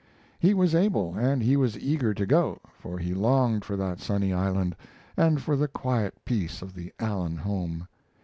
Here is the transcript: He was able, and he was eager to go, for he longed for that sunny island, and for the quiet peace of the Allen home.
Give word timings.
He 0.39 0.55
was 0.55 0.73
able, 0.73 1.13
and 1.13 1.43
he 1.43 1.55
was 1.55 1.77
eager 1.77 2.11
to 2.11 2.25
go, 2.25 2.57
for 2.73 2.97
he 2.97 3.13
longed 3.13 3.63
for 3.63 3.75
that 3.75 3.99
sunny 3.99 4.33
island, 4.33 4.75
and 5.15 5.39
for 5.39 5.55
the 5.55 5.67
quiet 5.67 6.15
peace 6.25 6.63
of 6.63 6.73
the 6.73 6.91
Allen 6.99 7.35
home. 7.37 7.87